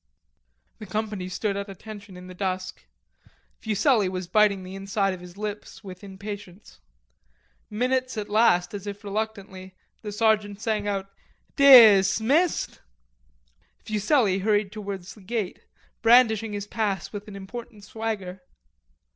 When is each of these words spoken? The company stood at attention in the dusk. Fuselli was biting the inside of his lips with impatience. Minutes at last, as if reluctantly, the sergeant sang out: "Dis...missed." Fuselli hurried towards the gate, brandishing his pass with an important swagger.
The 0.79 0.87
company 0.87 1.29
stood 1.29 1.55
at 1.55 1.69
attention 1.69 2.17
in 2.17 2.25
the 2.25 2.33
dusk. 2.33 2.87
Fuselli 3.59 4.09
was 4.09 4.25
biting 4.27 4.63
the 4.63 4.73
inside 4.73 5.13
of 5.13 5.19
his 5.19 5.37
lips 5.37 5.83
with 5.83 6.03
impatience. 6.03 6.79
Minutes 7.69 8.17
at 8.17 8.27
last, 8.27 8.73
as 8.73 8.87
if 8.87 9.03
reluctantly, 9.03 9.75
the 10.01 10.11
sergeant 10.11 10.59
sang 10.59 10.87
out: 10.87 11.11
"Dis...missed." 11.55 12.79
Fuselli 13.85 14.39
hurried 14.39 14.71
towards 14.71 15.13
the 15.13 15.21
gate, 15.21 15.61
brandishing 16.01 16.53
his 16.53 16.65
pass 16.65 17.13
with 17.13 17.27
an 17.27 17.35
important 17.35 17.83
swagger. 17.83 18.41